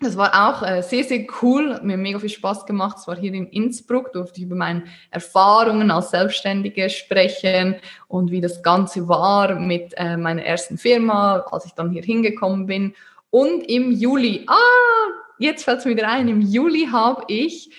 [0.02, 2.98] das war auch äh, sehr, sehr cool, hat mir mega viel Spaß gemacht.
[3.00, 7.76] Es war hier in Innsbruck, durfte ich über meine Erfahrungen als Selbstständige sprechen
[8.08, 12.66] und wie das Ganze war mit äh, meiner ersten Firma, als ich dann hier hingekommen
[12.66, 12.94] bin.
[13.32, 14.56] Und im Juli, ah,
[15.38, 17.70] jetzt fällt es mir wieder ein, im Juli habe ich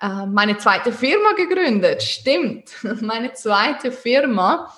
[0.00, 2.02] äh, meine zweite Firma gegründet.
[2.02, 2.70] Stimmt,
[3.00, 4.72] meine zweite Firma.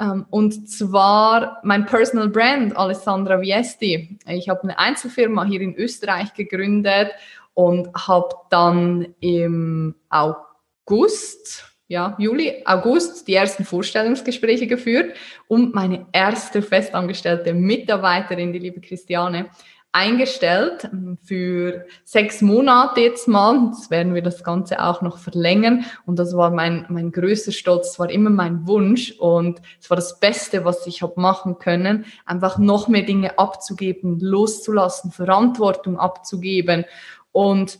[0.00, 4.18] Ähm, und zwar mein Personal Brand, Alessandra Viesti.
[4.26, 7.10] Ich habe eine Einzelfirma hier in Österreich gegründet
[7.54, 15.16] und habe dann im August, ja, Juli, August die ersten Vorstellungsgespräche geführt
[15.48, 19.50] und meine erste festangestellte Mitarbeiterin, die liebe Christiane,
[19.92, 23.70] eingestellt ähm, für sechs Monate jetzt mal.
[23.72, 25.84] Jetzt werden wir das Ganze auch noch verlängern.
[26.06, 27.88] Und das war mein, mein größter Stolz.
[27.88, 29.12] Das war immer mein Wunsch.
[29.18, 32.04] Und es war das Beste, was ich habe machen können.
[32.26, 36.84] Einfach noch mehr Dinge abzugeben, loszulassen, Verantwortung abzugeben
[37.32, 37.78] und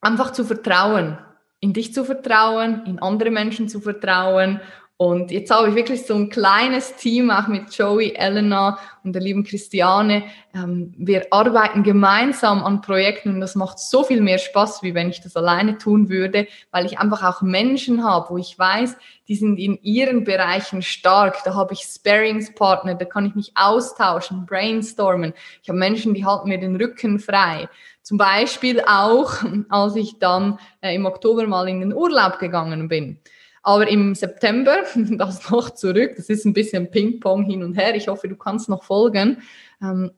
[0.00, 1.18] einfach zu vertrauen.
[1.60, 4.60] In dich zu vertrauen, in andere Menschen zu vertrauen
[4.96, 9.22] und jetzt habe ich wirklich so ein kleines Team, auch mit Joey, Elena und der
[9.22, 10.22] lieben Christiane.
[10.54, 15.10] Ähm, wir arbeiten gemeinsam an Projekten und das macht so viel mehr Spaß, wie wenn
[15.10, 19.34] ich das alleine tun würde, weil ich einfach auch Menschen habe, wo ich weiß, die
[19.34, 21.42] sind in ihren Bereichen stark.
[21.44, 25.34] Da habe ich Sparingspartner, da kann ich mich austauschen, brainstormen.
[25.64, 27.68] Ich habe Menschen, die halten mir den Rücken frei.
[28.02, 29.32] Zum Beispiel auch,
[29.70, 33.18] als ich dann äh, im Oktober mal in den Urlaub gegangen bin.
[33.64, 38.08] Aber im September, das noch zurück, das ist ein bisschen Ping-Pong hin und her, ich
[38.08, 39.42] hoffe, du kannst noch folgen,
[39.82, 40.12] ähm,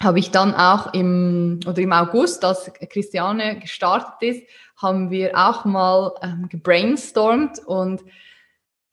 [0.00, 4.42] habe ich dann auch im, oder im August, als Christiane gestartet ist,
[4.76, 8.02] haben wir auch mal ähm, gebrainstormt und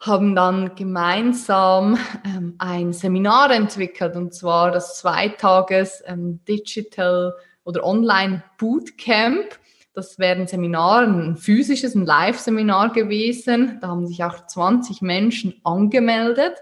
[0.02, 4.16] haben dann gemeinsam ähm, ein Seminar entwickelt.
[4.16, 9.58] Und zwar das Zweitages ähm, Digital oder Online Bootcamp
[9.98, 13.80] das wäre ein Seminar, ein physisches, ein Live-Seminar gewesen.
[13.82, 16.54] Da haben sich auch 20 Menschen angemeldet.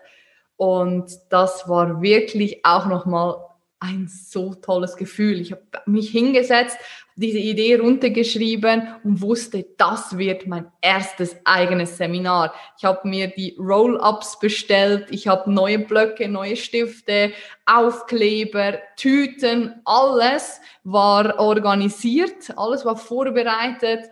[0.56, 3.36] Und das war wirklich auch nochmal
[3.79, 5.39] ein so tolles Gefühl.
[5.39, 6.77] Ich habe mich hingesetzt,
[7.17, 12.53] diese Idee runtergeschrieben und wusste, das wird mein erstes eigenes Seminar.
[12.77, 17.31] Ich habe mir die Roll-ups bestellt, ich habe neue Blöcke, neue Stifte,
[17.65, 24.09] Aufkleber, Tüten, alles war organisiert, alles war vorbereitet.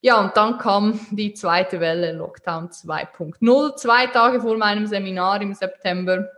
[0.00, 5.54] Ja, und dann kam die zweite Welle, Lockdown 2.0, zwei Tage vor meinem Seminar im
[5.54, 6.28] September.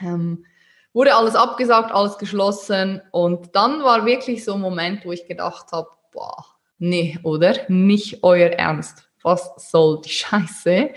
[0.00, 0.44] Ähm,
[0.94, 3.02] wurde alles abgesagt, alles geschlossen.
[3.10, 6.46] Und dann war wirklich so ein Moment, wo ich gedacht habe, boah,
[6.78, 7.56] nee, oder?
[7.68, 9.08] Nicht euer Ernst.
[9.22, 10.90] Was soll die Scheiße?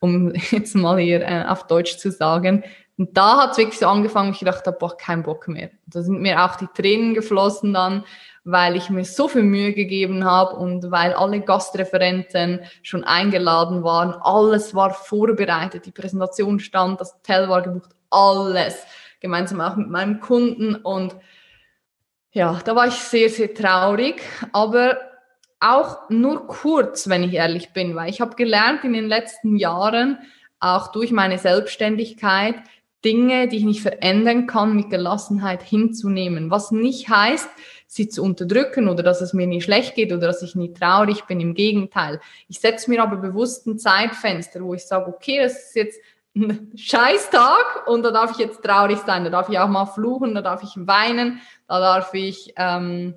[0.00, 2.64] Um jetzt mal hier äh, auf Deutsch zu sagen.
[2.98, 5.70] Und da hat es wirklich so angefangen, ich dachte, boah, kein Bock mehr.
[5.86, 8.04] Da sind mir auch die Tränen geflossen dann,
[8.44, 14.14] weil ich mir so viel Mühe gegeben habe und weil alle Gastreferenten schon eingeladen waren.
[14.22, 18.82] Alles war vorbereitet, die Präsentation stand, das Hotel war gebucht, alles
[19.20, 20.74] gemeinsam auch mit meinem Kunden.
[20.74, 21.16] Und
[22.32, 24.98] ja, da war ich sehr, sehr traurig, aber
[25.60, 30.18] auch nur kurz, wenn ich ehrlich bin, weil ich habe gelernt in den letzten Jahren,
[30.60, 32.56] auch durch meine Selbstständigkeit,
[33.04, 36.50] Dinge, die ich nicht verändern kann, mit Gelassenheit hinzunehmen.
[36.50, 37.48] Was nicht heißt,
[37.86, 41.24] sie zu unterdrücken oder dass es mir nicht schlecht geht oder dass ich nie traurig
[41.24, 41.40] bin.
[41.40, 42.20] Im Gegenteil.
[42.48, 46.00] Ich setze mir aber bewusst ein Zeitfenster, wo ich sage, okay, das ist jetzt
[46.76, 50.42] Scheißtag und da darf ich jetzt traurig sein, da darf ich auch mal fluchen, da
[50.42, 53.14] darf ich weinen, da darf ich, ähm,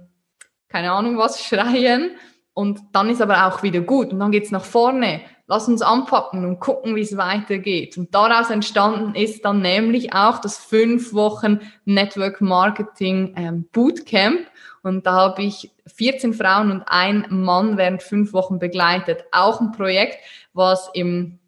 [0.69, 2.11] keine Ahnung was, schreien
[2.53, 5.21] und dann ist aber auch wieder gut und dann geht's nach vorne.
[5.47, 7.97] Lass uns anpacken und gucken, wie es weitergeht.
[7.97, 14.41] Und daraus entstanden ist dann nämlich auch das fünf Wochen Network Marketing ähm, Bootcamp.
[14.83, 19.23] Und da habe ich 14 Frauen und ein Mann während fünf Wochen begleitet.
[19.31, 20.17] Auch ein Projekt,
[20.53, 21.39] was im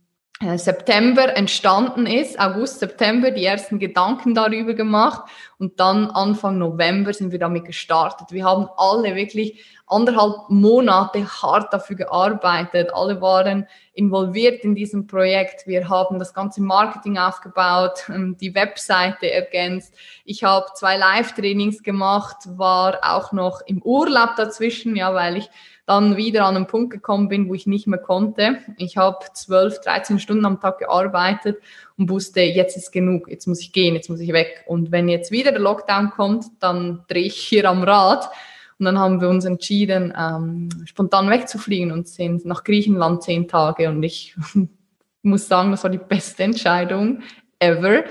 [0.56, 7.32] September entstanden ist, August, September, die ersten Gedanken darüber gemacht und dann Anfang November sind
[7.32, 8.32] wir damit gestartet.
[8.32, 12.92] Wir haben alle wirklich anderthalb Monate hart dafür gearbeitet.
[12.94, 15.68] Alle waren involviert in diesem Projekt.
[15.68, 19.94] Wir haben das ganze Marketing aufgebaut, ähm, die Webseite ergänzt.
[20.26, 25.50] Ich habe zwei Live-Trainings gemacht, war auch noch im Urlaub dazwischen, ja, weil ich
[25.86, 28.60] dann wieder an einen Punkt gekommen bin, wo ich nicht mehr konnte.
[28.78, 31.58] Ich habe 12, 13 Stunden am Tag gearbeitet
[31.98, 34.64] und wusste, jetzt ist genug, jetzt muss ich gehen, jetzt muss ich weg.
[34.68, 38.30] Und wenn jetzt wieder der Lockdown kommt, dann drehe ich hier am Rad.
[38.80, 43.90] Und dann haben wir uns entschieden, ähm, spontan wegzufliegen und sind nach Griechenland zehn Tage.
[43.90, 44.36] Und ich
[45.22, 47.22] muss sagen, das war die beste Entscheidung
[47.60, 48.04] ever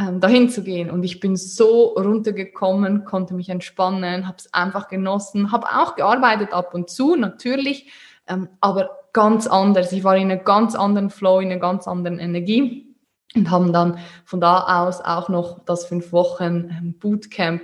[0.00, 0.90] ähm, dahin zu gehen.
[0.90, 6.54] Und ich bin so runtergekommen, konnte mich entspannen, habe es einfach genossen, habe auch gearbeitet
[6.54, 7.92] ab und zu, natürlich,
[8.26, 9.92] ähm, aber ganz anders.
[9.92, 12.96] Ich war in einer ganz anderen Flow, in einer ganz anderen Energie
[13.34, 17.62] und haben dann von da aus auch noch das fünf Wochen ähm, Bootcamp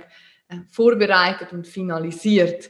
[0.49, 2.69] äh, vorbereitet und finalisiert.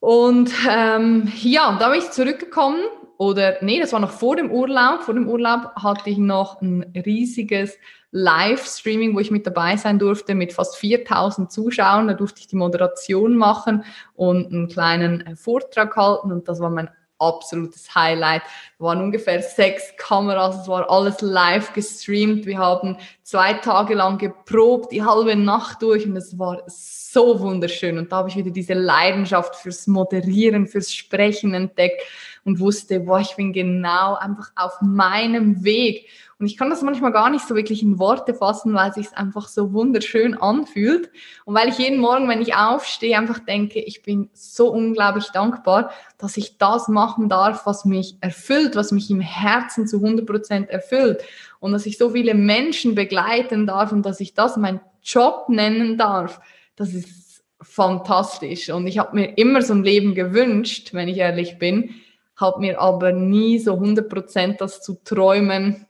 [0.00, 2.82] Und ähm, ja, da bin ich zurückgekommen
[3.18, 5.02] oder nee, das war noch vor dem Urlaub.
[5.02, 7.76] Vor dem Urlaub hatte ich noch ein riesiges
[8.10, 12.08] Livestreaming, wo ich mit dabei sein durfte, mit fast 4000 Zuschauern.
[12.08, 16.30] Da durfte ich die Moderation machen und einen kleinen äh, Vortrag halten.
[16.30, 16.90] Und das war mein
[17.22, 18.42] absolutes Highlight.
[18.74, 22.44] Es waren ungefähr sechs Kameras, es war alles live gestreamt.
[22.46, 27.96] Wir haben zwei Tage lang geprobt, die halbe Nacht durch und es war so wunderschön.
[27.98, 32.02] Und da habe ich wieder diese Leidenschaft fürs Moderieren, fürs Sprechen entdeckt
[32.44, 36.08] und wusste, boah, ich bin genau einfach auf meinem Weg.
[36.42, 39.16] Und ich kann das manchmal gar nicht so wirklich in Worte fassen, weil es sich
[39.16, 41.08] einfach so wunderschön anfühlt.
[41.44, 45.92] Und weil ich jeden Morgen, wenn ich aufstehe, einfach denke, ich bin so unglaublich dankbar,
[46.18, 50.68] dass ich das machen darf, was mich erfüllt, was mich im Herzen zu 100 Prozent
[50.68, 51.22] erfüllt.
[51.60, 55.96] Und dass ich so viele Menschen begleiten darf und dass ich das mein Job nennen
[55.96, 56.40] darf.
[56.74, 58.68] Das ist fantastisch.
[58.70, 61.94] Und ich habe mir immer so ein Leben gewünscht, wenn ich ehrlich bin,
[62.36, 65.86] habe mir aber nie so 100 Prozent das zu träumen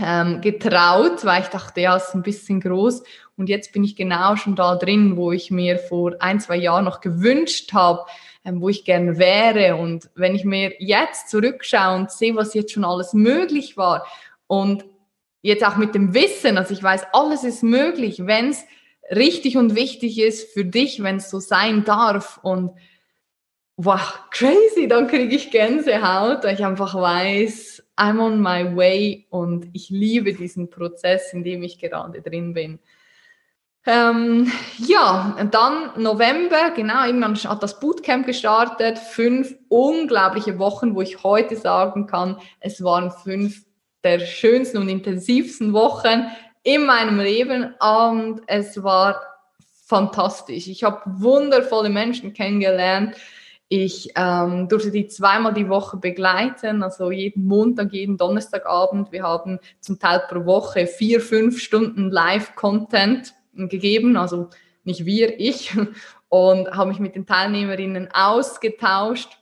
[0.00, 3.02] ähm, getraut, weil ich dachte, ja, es ist ein bisschen groß.
[3.36, 6.84] Und jetzt bin ich genau schon da drin, wo ich mir vor ein, zwei Jahren
[6.84, 8.04] noch gewünscht habe,
[8.44, 9.76] ähm, wo ich gern wäre.
[9.76, 14.06] Und wenn ich mir jetzt zurückschaue und sehe, was jetzt schon alles möglich war
[14.46, 14.84] und
[15.42, 18.64] jetzt auch mit dem Wissen, also ich weiß, alles ist möglich, wenn es
[19.10, 22.38] richtig und wichtig ist für dich, wenn es so sein darf.
[22.42, 22.72] Und
[23.78, 29.68] wow, crazy, dann kriege ich Gänsehaut, weil ich einfach weiß, I'm on my way und
[29.72, 32.80] ich liebe diesen Prozess, in dem ich gerade drin bin.
[33.86, 38.98] Ähm, ja, dann November, genau, irgendwann hat das Bootcamp gestartet.
[38.98, 43.64] Fünf unglaubliche Wochen, wo ich heute sagen kann, es waren fünf
[44.02, 46.26] der schönsten und intensivsten Wochen
[46.64, 49.22] in meinem Leben und es war
[49.86, 50.66] fantastisch.
[50.66, 53.16] Ich habe wundervolle Menschen kennengelernt,
[53.68, 59.12] ich ähm, durfte die zweimal die Woche begleiten, also jeden Montag, jeden Donnerstagabend.
[59.12, 64.48] Wir haben zum Teil pro Woche vier, fünf Stunden Live-Content gegeben, also
[64.84, 65.76] nicht wir, ich,
[66.30, 69.38] und habe mich mit den Teilnehmerinnen ausgetauscht.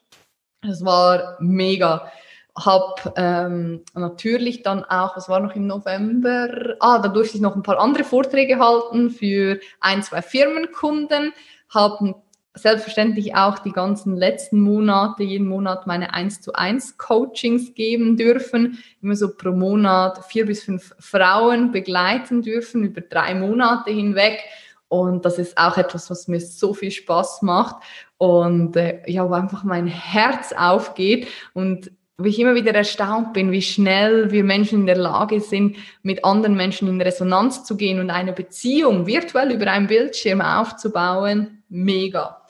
[0.60, 2.10] Das war mega.
[2.56, 6.74] Hab ähm, natürlich dann auch, was war noch im November?
[6.80, 11.32] Ah, da durfte ich noch ein paar andere Vorträge halten für ein, zwei Firmenkunden,
[11.68, 12.14] habe
[12.56, 18.78] selbstverständlich auch die ganzen letzten Monate, jeden Monat meine 1 zu 1 Coachings geben dürfen,
[19.02, 24.40] immer so pro Monat vier bis fünf Frauen begleiten dürfen über drei Monate hinweg.
[24.88, 27.76] Und das ist auch etwas, was mir so viel Spaß macht
[28.18, 33.50] und äh, ja, wo einfach mein Herz aufgeht und wie ich immer wieder erstaunt bin,
[33.50, 38.00] wie schnell wir Menschen in der Lage sind, mit anderen Menschen in Resonanz zu gehen
[38.00, 41.62] und eine Beziehung virtuell über einen Bildschirm aufzubauen.
[41.68, 42.40] Mega.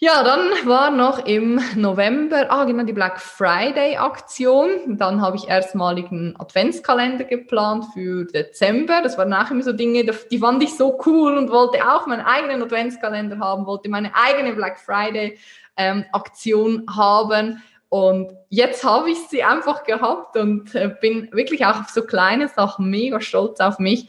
[0.00, 4.96] Ja, dann war noch im November, ah genau, die Black Friday Aktion.
[4.96, 9.02] Dann habe ich erstmalig einen Adventskalender geplant für Dezember.
[9.02, 12.24] Das waren nachher immer so Dinge, die fand ich so cool und wollte auch meinen
[12.24, 15.36] eigenen Adventskalender haben, wollte meine eigene Black Friday
[15.76, 17.60] ähm, Aktion haben.
[17.88, 22.46] Und jetzt habe ich sie einfach gehabt und äh, bin wirklich auch auf so kleine
[22.46, 24.08] Sachen mega stolz auf mich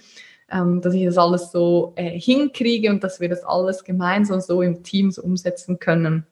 [0.51, 4.61] ähm, dass ich das alles so äh, hinkriege und dass wir das alles gemeinsam so
[4.61, 6.25] im Team so umsetzen können.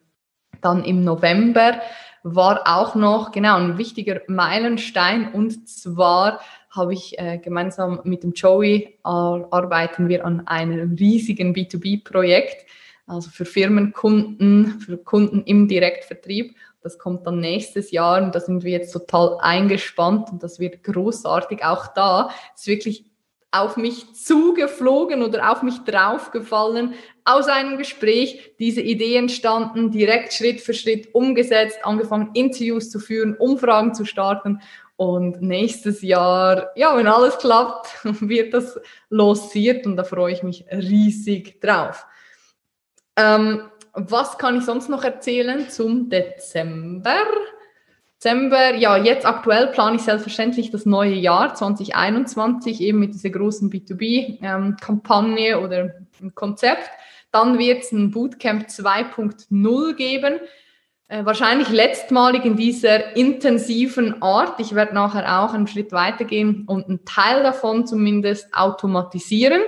[0.61, 1.81] Dann im November
[2.23, 8.33] war auch noch genau ein wichtiger Meilenstein und zwar habe ich äh, gemeinsam mit dem
[8.33, 12.65] Joey äh, arbeiten wir an einem riesigen B2B-Projekt,
[13.05, 16.55] also für Firmenkunden, für Kunden im Direktvertrieb.
[16.81, 20.83] Das kommt dann nächstes Jahr und da sind wir jetzt total eingespannt und das wird
[20.83, 21.63] großartig.
[21.63, 23.05] Auch da ist wirklich
[23.59, 26.93] auf mich zugeflogen oder auf mich draufgefallen
[27.25, 33.35] aus einem Gespräch, diese Idee entstanden, direkt Schritt für Schritt umgesetzt, angefangen Interviews zu führen,
[33.35, 34.61] Umfragen zu starten
[34.95, 40.65] und nächstes Jahr, ja, wenn alles klappt, wird das losiert und da freue ich mich
[40.71, 42.05] riesig drauf.
[43.15, 47.25] Ähm, was kann ich sonst noch erzählen zum Dezember?
[48.19, 53.69] Dezember, ja, jetzt aktuell plane ich selbstverständlich das neue Jahr 2021 eben mit dieser großen
[53.69, 55.91] B2B-Kampagne ähm, oder
[56.33, 56.89] Konzept.
[57.31, 60.39] Dann wird es ein Bootcamp 2.0 geben.
[61.09, 64.59] Äh, wahrscheinlich letztmalig in dieser intensiven Art.
[64.59, 69.61] Ich werde nachher auch einen Schritt weitergehen und einen Teil davon zumindest automatisieren.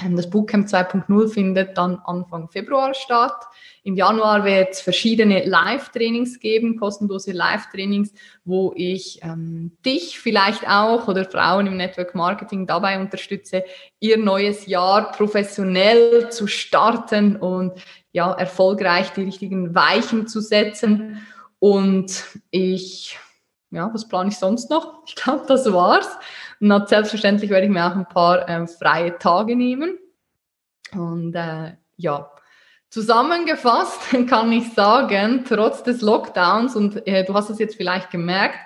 [0.00, 3.46] Ähm, das Bootcamp 2.0 findet dann Anfang Februar statt.
[3.82, 8.12] Im Januar wird es verschiedene Live-Trainings geben, kostenlose Live-Trainings,
[8.44, 13.64] wo ich ähm, dich vielleicht auch oder Frauen im Network Marketing dabei unterstütze,
[13.98, 17.72] ihr neues Jahr professionell zu starten und
[18.12, 21.26] ja, erfolgreich die richtigen Weichen zu setzen.
[21.58, 23.18] Und ich,
[23.70, 25.02] ja, was plane ich sonst noch?
[25.06, 26.08] Ich glaube, das war's.
[26.60, 29.98] Und selbstverständlich werde ich mir auch ein paar äh, freie Tage nehmen.
[30.92, 32.30] Und äh, ja,
[32.90, 38.58] Zusammengefasst kann ich sagen, trotz des Lockdowns, und äh, du hast es jetzt vielleicht gemerkt,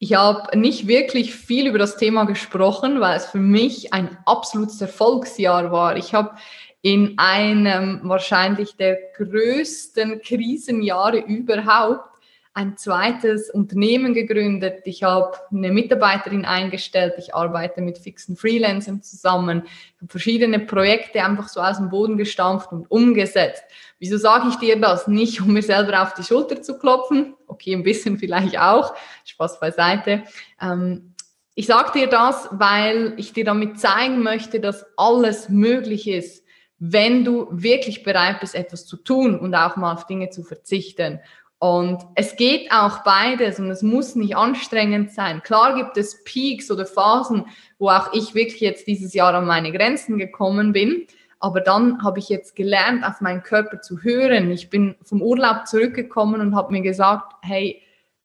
[0.00, 4.80] ich habe nicht wirklich viel über das Thema gesprochen, weil es für mich ein absolutes
[4.80, 5.96] Erfolgsjahr war.
[5.96, 6.36] Ich habe
[6.82, 12.09] in einem wahrscheinlich der größten Krisenjahre überhaupt
[12.52, 14.80] ein zweites Unternehmen gegründet.
[14.84, 17.14] Ich habe eine Mitarbeiterin eingestellt.
[17.18, 19.62] Ich arbeite mit fixen Freelancern zusammen.
[19.64, 23.62] Ich habe verschiedene Projekte einfach so aus dem Boden gestampft und umgesetzt.
[24.00, 25.06] Wieso sage ich dir das?
[25.06, 27.34] Nicht, um mir selber auf die Schulter zu klopfen.
[27.46, 28.94] Okay, ein bisschen vielleicht auch.
[29.24, 30.24] Spaß beiseite.
[30.60, 31.14] Ähm,
[31.54, 36.44] ich sage dir das, weil ich dir damit zeigen möchte, dass alles möglich ist,
[36.78, 41.20] wenn du wirklich bereit bist, etwas zu tun und auch mal auf Dinge zu verzichten.
[41.60, 45.42] Und es geht auch beides und es muss nicht anstrengend sein.
[45.42, 47.44] Klar gibt es Peaks oder Phasen,
[47.78, 51.06] wo auch ich wirklich jetzt dieses Jahr an meine Grenzen gekommen bin.
[51.38, 54.50] Aber dann habe ich jetzt gelernt, auf meinen Körper zu hören.
[54.50, 57.82] Ich bin vom Urlaub zurückgekommen und habe mir gesagt, hey,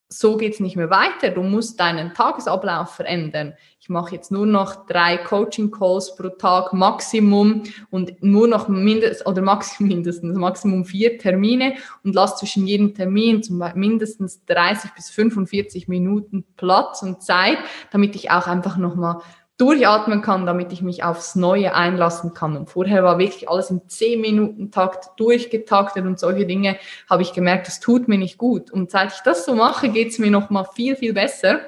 [0.07, 1.31] so geht's nicht mehr weiter.
[1.31, 3.53] Du musst deinen Tagesablauf verändern.
[3.79, 9.41] Ich mache jetzt nur noch drei Coaching-Calls pro Tag Maximum und nur noch mindestens oder
[9.41, 15.87] maximum, mindestens Maximum vier Termine und lass zwischen jedem Termin zum mindestens 30 bis 45
[15.87, 17.57] Minuten Platz und Zeit,
[17.91, 19.21] damit ich auch einfach nochmal
[19.57, 22.57] durchatmen kann, damit ich mich aufs Neue einlassen kann.
[22.57, 26.77] Und vorher war wirklich alles im 10-Minuten-Takt durchgetaktet und solche Dinge
[27.09, 28.69] habe ich gemerkt, das tut mir nicht gut.
[28.71, 31.61] Und seit ich das so mache, geht es mir nochmal viel, viel besser.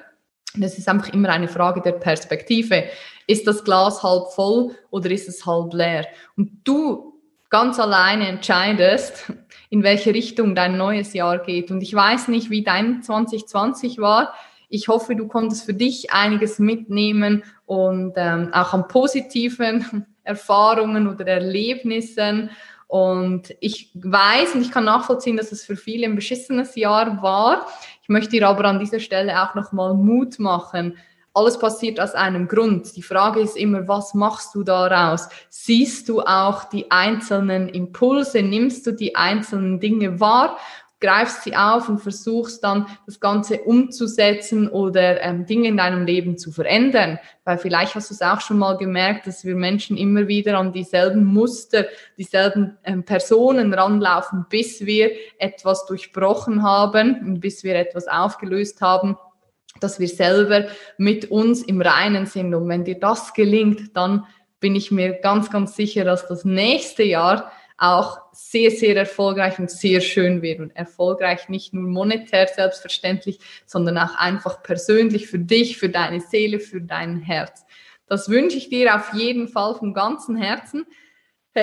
[0.60, 2.86] Es ist einfach immer eine Frage der Perspektive.
[3.26, 6.06] Ist das Glas halb voll oder ist es halb leer?
[6.36, 7.14] Und du
[7.50, 9.32] ganz alleine entscheidest,
[9.70, 11.72] in welche Richtung dein neues Jahr geht.
[11.72, 14.34] Und ich weiß nicht, wie dein 2020 war.
[14.70, 21.26] Ich hoffe, du konntest für dich einiges mitnehmen und ähm, auch an positiven Erfahrungen oder
[21.26, 22.50] Erlebnissen.
[22.88, 27.68] Und ich weiß und ich kann nachvollziehen, dass es für viele ein beschissenes Jahr war.
[28.02, 30.98] Ich möchte dir aber an dieser Stelle auch nochmal Mut machen.
[31.34, 32.96] Alles passiert aus einem Grund.
[32.96, 35.30] Die Frage ist immer, was machst du daraus?
[35.50, 38.42] Siehst du auch die einzelnen Impulse?
[38.42, 40.58] Nimmst du die einzelnen Dinge wahr?
[41.00, 46.38] Greifst sie auf und versuchst dann das Ganze umzusetzen oder ähm, Dinge in deinem Leben
[46.38, 47.20] zu verändern.
[47.44, 50.74] Weil vielleicht hast du es auch schon mal gemerkt, dass wir Menschen immer wieder an
[50.74, 51.86] dieselben Muster,
[52.18, 59.18] dieselben ähm, Personen ranlaufen, bis wir etwas durchbrochen haben und bis wir etwas aufgelöst haben
[59.80, 60.66] dass wir selber
[60.98, 62.56] mit uns im Reinen sind.
[62.56, 64.26] Und wenn dir das gelingt, dann
[64.60, 69.70] bin ich mir ganz, ganz sicher, dass das nächste Jahr auch sehr, sehr erfolgreich und
[69.72, 70.60] sehr schön wird.
[70.60, 76.60] Und erfolgreich nicht nur monetär selbstverständlich, sondern auch einfach persönlich für dich, für deine Seele,
[76.60, 77.66] für dein Herz.
[78.08, 80.86] Das wünsche ich dir auf jeden Fall vom ganzen Herzen.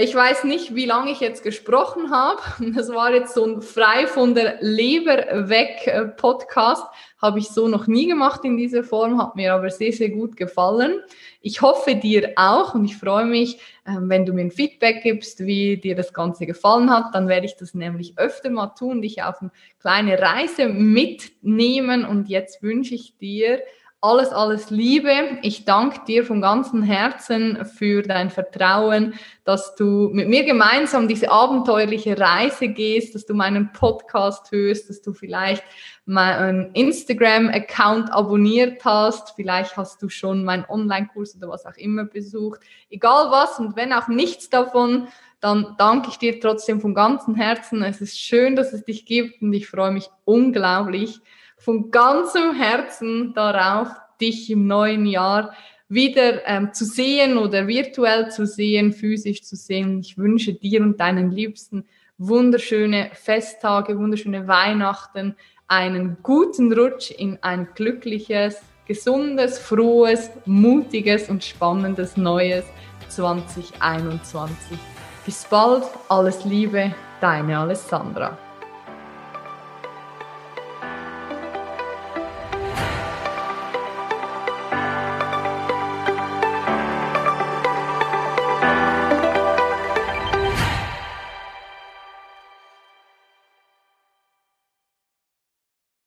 [0.01, 2.43] Ich weiß nicht, wie lange ich jetzt gesprochen habe.
[2.75, 6.85] Das war jetzt so ein frei von der Leber weg äh, Podcast.
[7.25, 10.37] Habe ich so noch nie gemacht in dieser Form, hat mir aber sehr, sehr gut
[10.37, 11.01] gefallen.
[11.41, 15.41] Ich hoffe dir auch und ich freue mich, ähm, wenn du mir ein Feedback gibst,
[15.41, 17.15] wie dir das Ganze gefallen hat.
[17.15, 19.51] Dann werde ich das nämlich öfter mal tun, dich auf eine
[19.81, 22.05] kleine Reise mitnehmen.
[22.05, 23.63] Und jetzt wünsche ich dir
[24.05, 25.39] alles, alles Liebe.
[25.41, 31.31] Ich danke dir von ganzem Herzen für dein Vertrauen, dass du mit mir gemeinsam diese
[31.31, 35.65] abenteuerliche Reise gehst, dass du meinen Podcast hörst, dass du vielleicht
[36.05, 42.61] meinen Instagram-Account abonniert hast, vielleicht hast du schon meinen Online-Kurs oder was auch immer besucht.
[42.91, 45.09] Egal was und wenn auch nichts davon,
[45.41, 47.83] dann danke ich dir trotzdem von ganzem Herzen.
[47.83, 51.21] Es ist schön, dass es dich gibt und ich freue mich unglaublich
[51.65, 53.89] von ganzem Herzen darauf,
[54.21, 55.55] dich im neuen Jahr
[55.89, 60.01] wieder ähm, zu sehen oder virtuell zu sehen, physisch zu sehen.
[60.01, 61.87] Ich wünsche dir und deinen Liebsten
[62.19, 65.37] wunderschöne Festtage, wunderschöne Weihnachten,
[65.67, 72.65] einen guten Rutsch in ein glückliches, gesundes, frohes, mutiges und spannendes neues
[73.09, 74.79] 2021.
[75.25, 78.39] Bis bald, alles Liebe, deine Alessandra.